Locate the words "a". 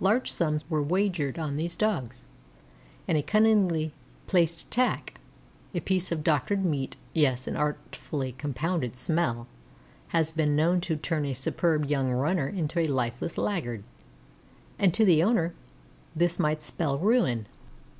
3.16-3.22, 5.72-5.78, 11.24-11.32, 12.80-12.88